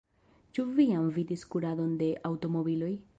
Ĉu 0.57 0.63
vi 0.79 0.85
jam 0.91 1.05
vidis 1.19 1.43
kuradon 1.55 1.91
de 2.03 2.09
aŭtomobiloj? 2.31 2.93